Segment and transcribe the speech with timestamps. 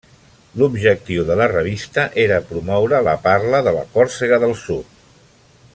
[0.59, 4.99] L'objectiu de la revista era promoure la parla de la Còrsega del Sud.